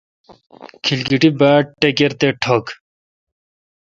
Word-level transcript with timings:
کھلکیٹی 0.85 1.29
باڑٹکَِر 1.39 2.11
تے 2.19 2.27
ٹھو°گ۔ 2.41 2.65